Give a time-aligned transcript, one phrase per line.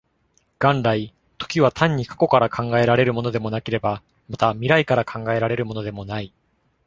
[0.57, 6.33] 元来、時は単に過去から考えられるものでもなければ、また未来から考えられるものでもない。